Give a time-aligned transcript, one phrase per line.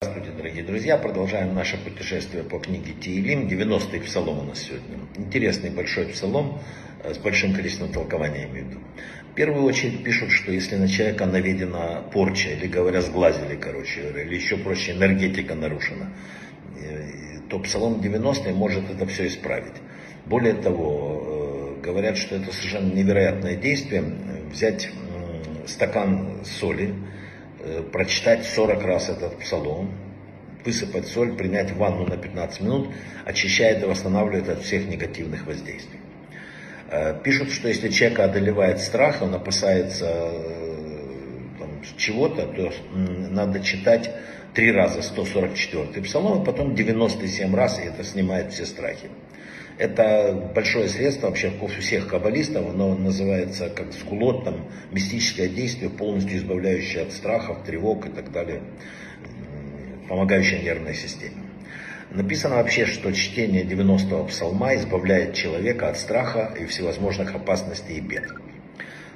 [0.00, 0.96] Здравствуйте, дорогие друзья.
[0.98, 3.46] Продолжаем наше путешествие по книге Тиилим.
[3.46, 4.98] 90-й псалом у нас сегодня.
[5.16, 6.58] Интересный большой псалом
[7.04, 8.80] э, с большим количеством толкований, я имею в виду.
[9.30, 14.34] В первую очередь пишут, что если на человека наведена порча, или говоря, сглазили, короче, или
[14.34, 16.12] еще проще, энергетика нарушена,
[16.76, 19.74] э, то псалом 90 может это все исправить.
[20.24, 24.02] Более того, э, говорят, что это совершенно невероятное действие,
[24.50, 24.90] взять
[25.66, 26.94] стакан соли,
[27.66, 29.90] Э, прочитать 40 раз этот псалом,
[30.64, 32.90] высыпать соль, принять ванну на 15 минут,
[33.24, 35.98] очищает и восстанавливает от всех негативных воздействий.
[36.90, 40.76] Э, пишут, что если человека одолевает страх, он опасается э,
[41.96, 44.12] чего-то, то надо читать
[44.54, 49.08] три раза 144 псалом, а потом 97 раз, и это снимает все страхи.
[49.78, 56.38] Это большое средство вообще у всех каббалистов, оно называется как скулот, там, мистическое действие, полностью
[56.38, 58.62] избавляющее от страхов, тревог и так далее,
[60.08, 61.36] помогающее нервной системе.
[62.10, 68.32] Написано вообще, что чтение 90-го псалма избавляет человека от страха и всевозможных опасностей и бед.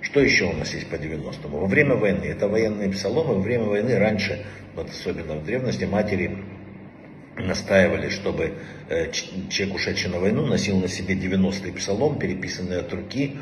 [0.00, 1.58] Что еще у нас есть по 90-му?
[1.58, 6.38] Во время войны, это военные псаломы, во время войны раньше, вот особенно в древности, матери
[7.38, 8.54] настаивали, чтобы
[8.88, 13.38] э, человек, ушедший на войну, носил на себе 90-й псалом, переписанный от руки,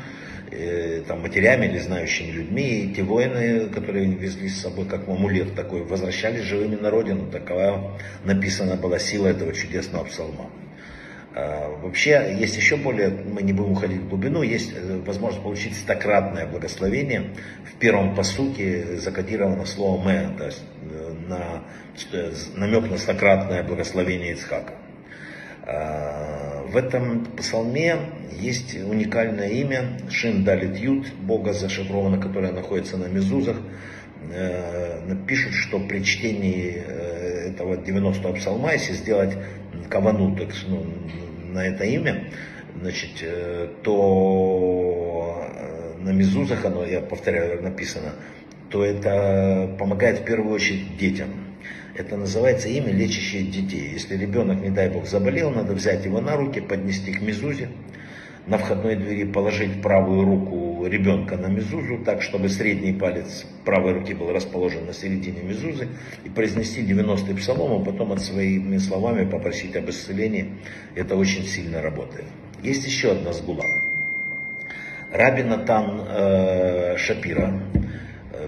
[0.51, 2.85] э, там, матерями или знающими людьми.
[2.85, 7.29] И те воины, которые везли с собой как амулет такой, возвращались живыми на родину.
[7.31, 10.49] Такова написана была сила этого чудесного псалма.
[11.37, 15.75] А, вообще, есть еще более, мы не будем уходить в глубину, есть э, возможность получить
[15.75, 17.35] стократное благословение.
[17.63, 20.63] В первом посуке закодировано слово «мэ», то есть
[21.27, 21.63] на
[22.55, 24.73] намек на стократное благословение Ицхака.
[25.63, 27.97] А, в этом псалме
[28.31, 33.57] есть уникальное имя Шин Далит Ют, Бога зашифровано, которое находится на мезузах.
[34.31, 39.37] Э, пишут, что при чтении э, этого 90-го псалма, если сделать
[39.89, 40.85] кавану так, ну,
[41.51, 42.31] на это имя,
[42.79, 45.47] значит, э, то
[45.99, 48.13] на мезузах оно, я повторяю, написано,
[48.69, 51.29] то это помогает в первую очередь детям.
[51.95, 53.91] Это называется имя, лечащее детей.
[53.93, 57.69] Если ребенок, не дай бог, заболел, надо взять его на руки, поднести к мезузе,
[58.45, 64.13] на входной двери положить правую руку ребенка на мезузу, так, чтобы средний палец правой руки
[64.13, 65.87] был расположен на середине мезузы,
[66.23, 70.59] и произнести 90-й псалом, а потом от своими словами попросить об исцелении.
[70.95, 72.25] Это очень сильно работает.
[72.63, 73.65] Есть еще одна сгула.
[75.11, 77.61] Раби Натан э, Шапира,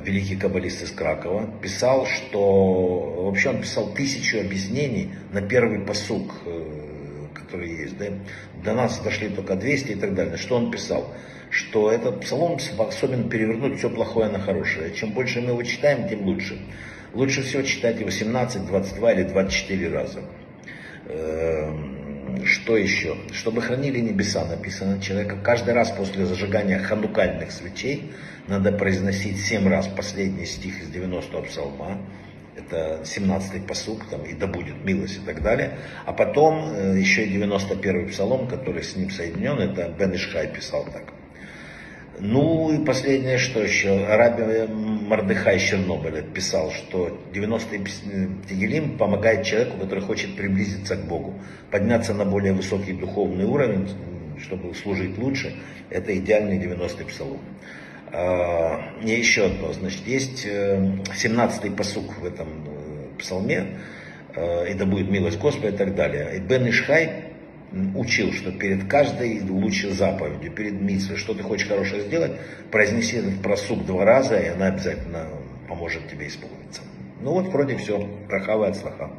[0.03, 7.27] великий каббалист из Кракова, писал, что вообще он писал тысячу объяснений на первый посук, э,
[7.33, 7.97] который есть.
[7.97, 8.05] Да?
[8.63, 10.37] До нас дошли только 200 и так далее.
[10.37, 11.13] Что он писал?
[11.49, 14.93] Что этот псалом способен перевернуть все плохое на хорошее.
[14.93, 16.59] Чем больше мы его читаем, тем лучше.
[17.13, 20.21] Лучше всего читать его 17, 22 или 24 раза.
[22.69, 23.18] Что еще?
[23.31, 25.38] Чтобы хранили небеса, написано человека.
[25.41, 28.12] Каждый раз после зажигания ханукальных свечей
[28.47, 31.97] надо произносить семь раз последний стих из 90-го псалма.
[32.56, 35.79] Это 17-й посук, там, и да будет милость и так далее.
[36.06, 40.85] А потом э, еще и 91-й псалом, который с ним соединен, это Бен Ишхай писал
[40.94, 41.12] так.
[42.19, 50.03] Ну и последнее, что еще, Раби Мардыхай Чернобыля писал, что 90-й Тегелим помогает человеку, который
[50.03, 51.35] хочет приблизиться к Богу,
[51.72, 53.88] подняться на более высокий духовный уровень,
[54.41, 55.56] чтобы служить лучше.
[55.90, 57.40] Это идеальный 90-й псалом.
[58.12, 63.78] А, и еще одно, значит, есть 17-й э, посук в этом э, псалме,
[64.35, 66.35] э, и да будет милость Господа и так далее.
[66.35, 67.28] И Бен Ишхай
[67.96, 72.34] учил, что перед каждой лучшей заповедью, перед митцвой, что ты хочешь хорошее сделать,
[72.72, 75.28] произнеси этот просук два раза, и она обязательно
[75.68, 76.81] поможет тебе исполниться.
[77.22, 78.08] Ну вот вроде все.
[78.29, 79.12] Рахава от слаха.